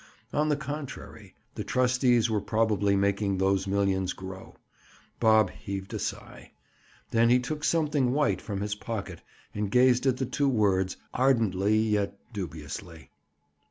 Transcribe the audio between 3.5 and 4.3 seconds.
millions